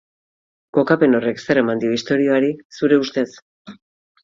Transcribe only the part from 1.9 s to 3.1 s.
istorioari, zure